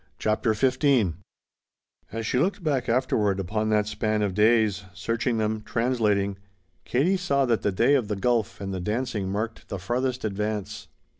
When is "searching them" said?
4.95-5.61